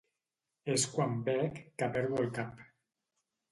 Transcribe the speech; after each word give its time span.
És 0.75 0.85
quan 0.95 1.13
bec 1.27 1.61
que 1.83 1.91
perdo 1.99 2.19
el 2.25 2.35
cap. 2.41 2.67